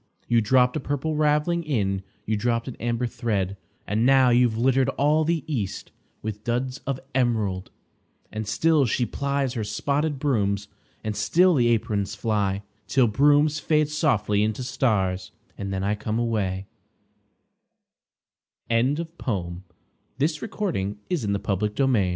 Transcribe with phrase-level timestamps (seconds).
[0.27, 3.55] You dropped a Purple Ravelling in You dropped an Amber thread
[3.85, 5.91] And now you've littered all the east
[6.23, 7.69] With Duds of Emerald!
[8.31, 10.67] And still she plies her spotted Brooms,
[11.03, 16.17] And still the Aprons fly, Till Brooms fade softly into stars And then I come
[16.17, 16.65] away
[18.71, 19.63] Emily Dickinson
[20.17, 20.33] (1861) There's a
[21.29, 22.07] certain Slant of light